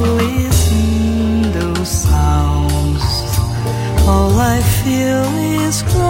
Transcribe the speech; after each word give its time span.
listen 0.00 1.52
those 1.52 1.88
sounds. 1.88 3.02
All 4.06 4.38
I 4.38 4.60
feel 4.82 5.24
is. 5.66 6.03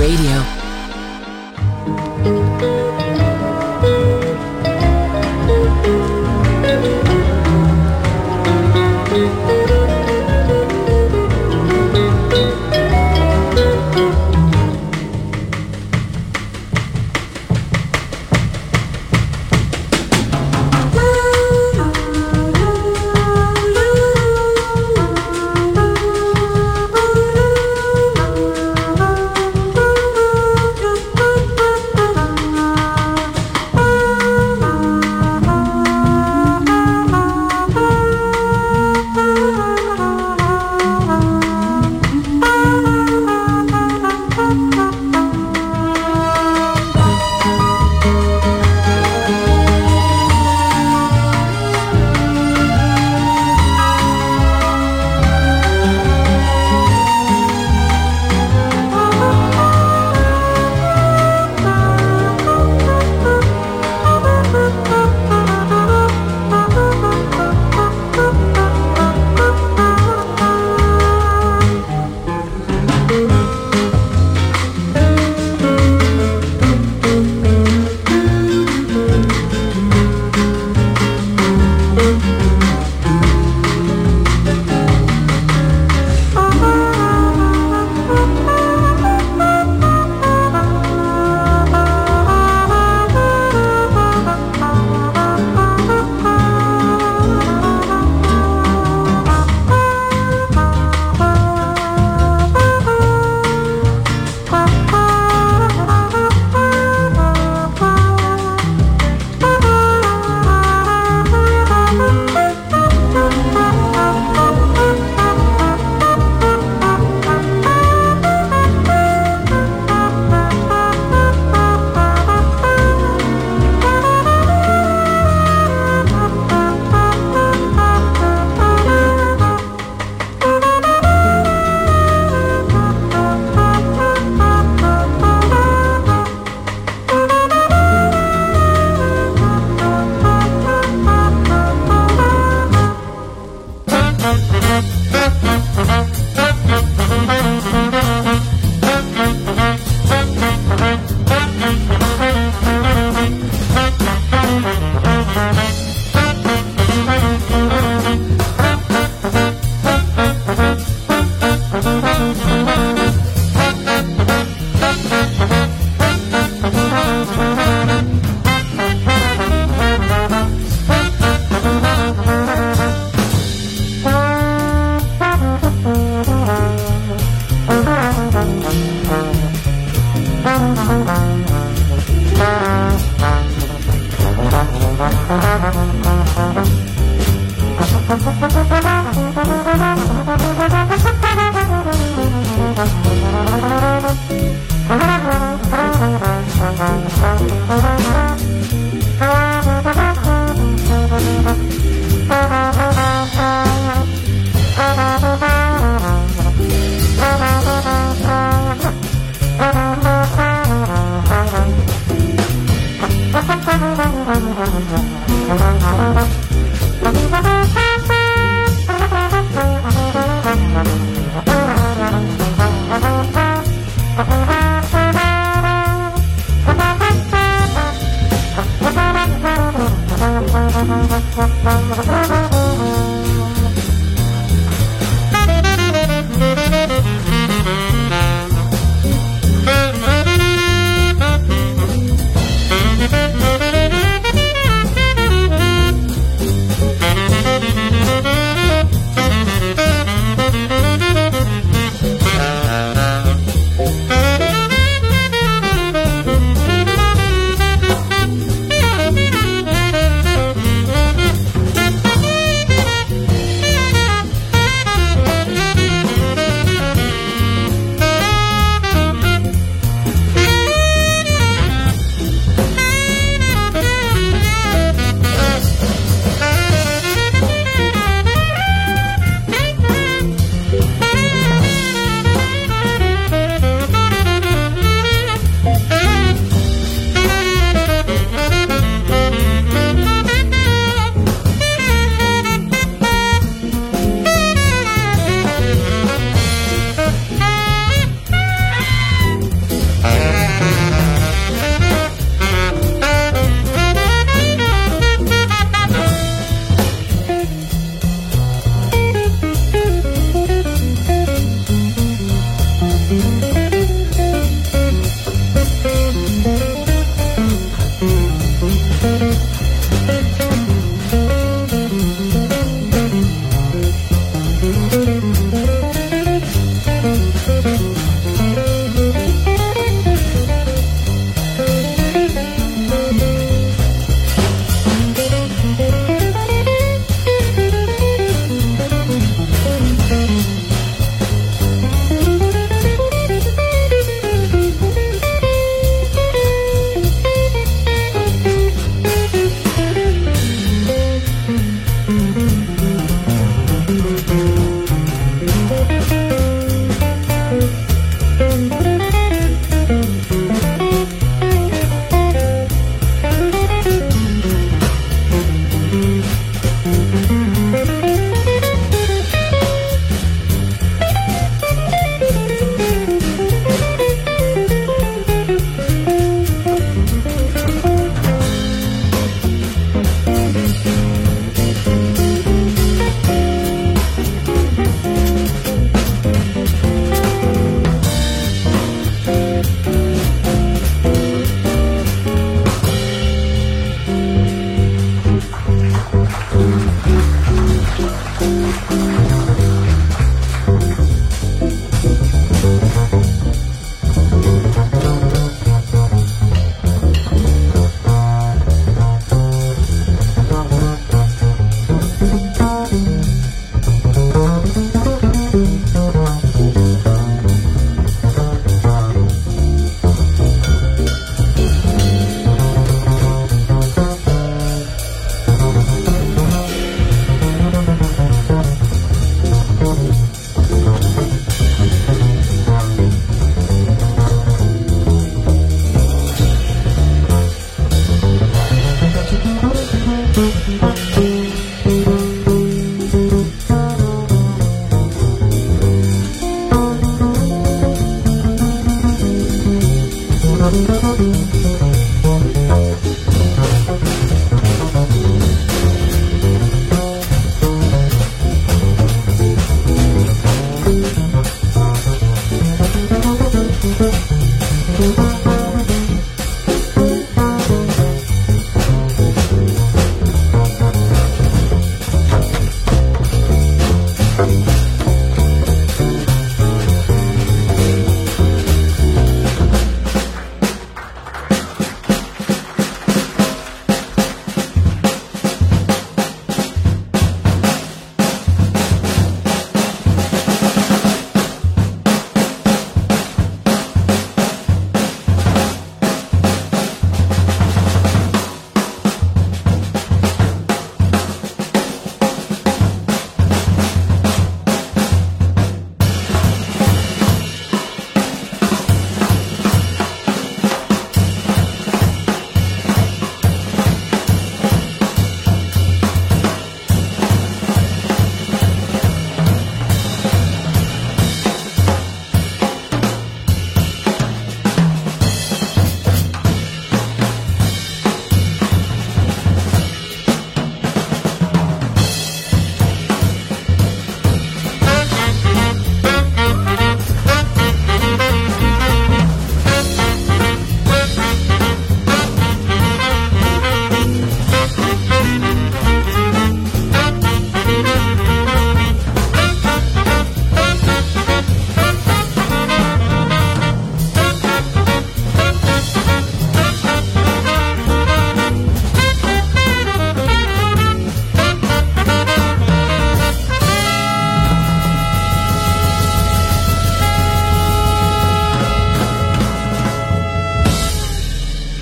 Radio. 0.00 0.59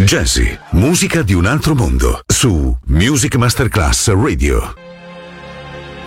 Jazzy, 0.09 0.59
musica 0.71 1.21
di 1.23 1.35
un 1.35 1.44
altro 1.44 1.75
mondo, 1.75 2.23
su 2.27 2.75
Music 2.87 3.37
Masterclass 3.37 4.11
Radio. 4.14 4.73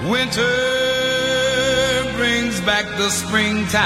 Winter 0.10 0.42
brings 2.16 2.60
back 2.62 2.88
the 2.98 3.08
springtime, 3.10 3.78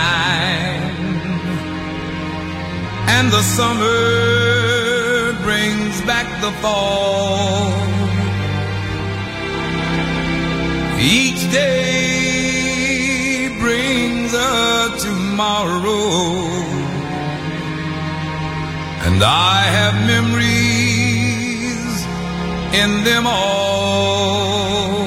and 3.08 3.30
the 3.30 3.42
summer 3.42 5.34
brings 5.44 6.02
back 6.06 6.28
the 6.40 6.52
fall. 6.62 7.74
Each 10.98 11.46
day 11.52 13.50
brings 13.60 14.34
a 14.34 14.96
tomorrow. 14.98 16.75
And 19.08 19.24
I 19.24 19.62
have 19.78 19.96
memories 20.08 21.96
in 22.82 23.04
them 23.04 23.26
all. 23.28 25.06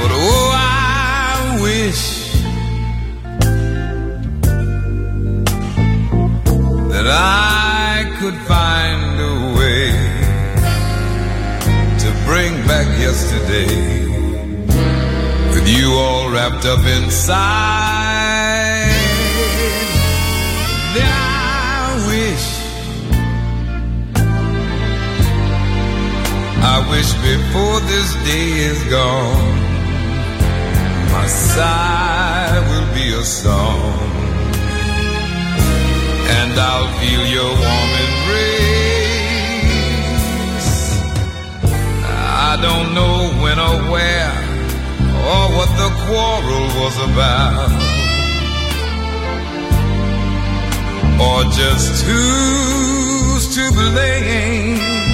But 0.00 0.10
oh, 0.10 0.50
I 0.54 1.58
wish 1.60 2.04
that 6.92 7.06
I 7.06 8.16
could 8.18 8.38
find 8.52 9.20
a 9.20 9.34
way 9.58 9.86
to 12.02 12.08
bring 12.24 12.52
back 12.66 12.88
yesterday 12.98 13.68
with 15.52 15.68
you 15.68 15.92
all 15.92 16.30
wrapped 16.30 16.64
up 16.64 16.84
inside. 16.86 18.03
I 26.66 26.76
wish 26.88 27.12
before 27.30 27.78
this 27.92 28.14
day 28.24 28.48
is 28.70 28.80
gone, 28.84 29.60
my 31.12 31.26
sigh 31.26 32.58
will 32.70 32.88
be 32.94 33.12
a 33.12 33.22
song, 33.22 33.92
and 36.38 36.52
I'll 36.58 36.90
feel 37.00 37.24
your 37.36 37.52
warm 37.62 37.90
embrace. 38.06 38.64
I 42.48 42.56
don't 42.66 42.94
know 42.98 43.16
when 43.42 43.58
or 43.68 43.76
where 43.92 44.34
or 45.32 45.44
what 45.56 45.70
the 45.82 45.90
quarrel 46.04 46.66
was 46.80 46.96
about. 47.10 47.72
Or 51.26 51.40
just 51.60 52.04
who's 52.04 53.44
to 53.54 53.64
blame. 53.72 55.13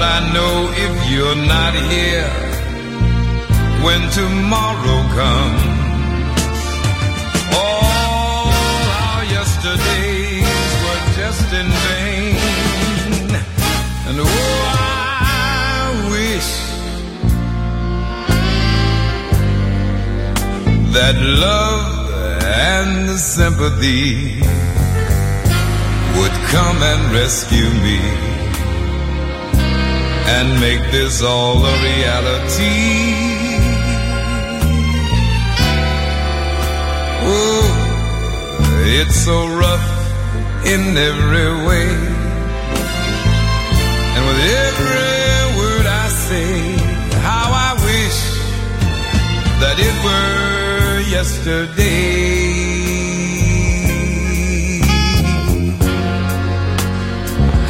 But 0.00 0.12
I 0.12 0.32
know 0.32 0.72
if 0.86 1.10
you're 1.10 1.40
not 1.56 1.74
here 1.92 2.32
when 3.84 4.00
tomorrow 4.08 5.00
comes, 5.20 5.62
all 7.52 8.48
our 9.04 9.24
yesterdays 9.24 10.70
were 10.84 11.02
just 11.20 11.52
in 11.52 11.68
vain. 11.84 13.28
And 14.08 14.16
oh, 14.20 14.62
I 14.72 15.92
wish 16.14 16.50
that 20.94 21.16
love 21.20 22.10
and 22.42 23.18
sympathy 23.18 24.40
would 26.16 26.36
come 26.48 26.82
and 26.82 27.12
rescue 27.12 27.68
me 27.84 28.39
and 30.36 30.48
make 30.60 30.82
this 30.92 31.22
all 31.22 31.58
a 31.72 31.74
reality. 31.90 32.78
Oh, 37.32 37.66
it's 38.98 39.18
so 39.28 39.36
rough 39.62 39.88
in 40.72 40.82
every 41.10 41.50
way, 41.68 41.88
and 44.14 44.22
with 44.28 44.40
every 44.66 45.10
word 45.58 45.86
I 46.02 46.06
say, 46.26 46.50
how 47.28 47.48
I 47.68 47.70
wish 47.88 48.20
that 49.60 49.76
it 49.88 49.96
were 50.06 51.00
yesterday. 51.16 52.70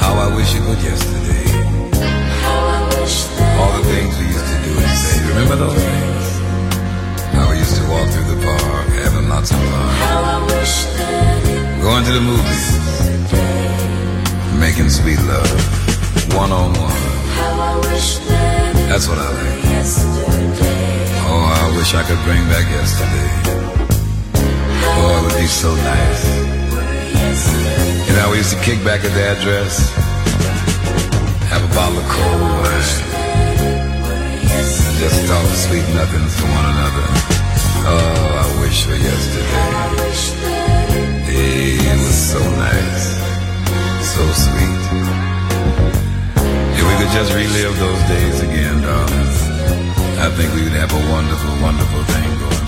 How 0.03 0.15
I 0.27 0.29
wish 0.37 0.51
it 0.55 0.65
was 0.69 0.81
yesterday. 0.85 1.20
Remember 5.41 5.65
those 5.65 5.83
things? 5.83 6.27
How 7.33 7.49
we 7.49 7.57
used 7.57 7.75
to 7.77 7.83
walk 7.89 8.07
through 8.11 8.29
the 8.29 8.37
park, 8.45 8.89
having 9.01 9.27
lots 9.31 9.51
of 9.51 9.57
fun. 9.57 9.89
Going 11.81 12.05
to 12.05 12.13
the 12.13 12.21
movies. 12.21 12.67
Making 14.61 14.91
sweet 14.91 15.19
love. 15.25 15.49
One 16.37 16.53
on 16.53 16.75
one. 16.77 17.03
That's 18.85 19.09
what 19.09 19.17
I 19.17 19.29
like. 19.33 19.65
Oh, 21.25 21.45
I 21.57 21.75
wish 21.75 21.95
I 21.95 22.03
could 22.05 22.21
bring 22.29 22.45
back 22.53 22.69
yesterday. 22.69 23.31
Oh, 24.93 25.17
it 25.17 25.23
would 25.25 25.41
be 25.41 25.47
so 25.47 25.75
nice. 25.75 26.23
You 28.07 28.13
know, 28.15 28.29
we 28.31 28.37
used 28.37 28.53
to 28.53 28.61
kick 28.61 28.85
back 28.85 29.05
at 29.05 29.13
the 29.17 29.25
address, 29.25 29.89
have 31.49 31.65
a 31.65 31.75
bottle 31.75 31.97
of 31.97 32.05
cold 32.09 32.41
wine, 32.43 33.10
just 35.01 35.27
talk 35.27 35.49
sweet 35.57 35.89
nothings 35.97 36.37
to 36.37 36.45
one 36.45 36.67
another. 36.77 37.07
Oh, 37.89 38.45
I 38.45 38.61
wish 38.61 38.85
for 38.85 38.93
yesterday. 38.93 39.57
It 41.25 41.97
was 42.05 42.19
so 42.33 42.41
nice, 42.61 43.07
so 44.13 44.23
sweet. 44.45 44.81
If 46.77 46.85
we 46.85 46.95
could 47.01 47.13
just 47.17 47.33
relive 47.33 47.79
those 47.79 48.03
days 48.13 48.41
again, 48.41 48.83
darling, 48.83 49.31
I 50.21 50.29
think 50.37 50.53
we 50.53 50.65
would 50.65 50.77
have 50.77 50.93
a 50.93 51.03
wonderful, 51.11 51.53
wonderful 51.63 52.03
thing 52.13 52.39
going 52.39 52.60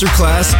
Masterclass 0.00 0.59